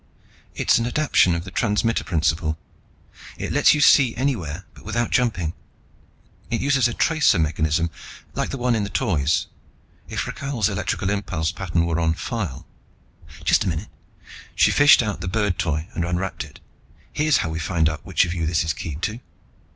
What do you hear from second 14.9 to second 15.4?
out the